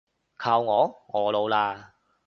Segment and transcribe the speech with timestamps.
[0.35, 1.89] 靠我，我老喇